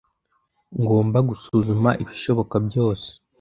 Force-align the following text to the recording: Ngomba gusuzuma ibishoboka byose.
Ngomba 0.81 1.19
gusuzuma 1.29 1.89
ibishoboka 2.01 2.55
byose. 2.67 3.07